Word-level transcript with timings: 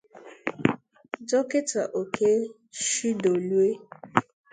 Dọkịta 1.27 1.81
Okey 1.99 2.37
Chidolue 2.81 3.69